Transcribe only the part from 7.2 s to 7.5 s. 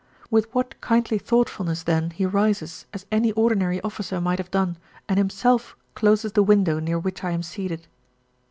I am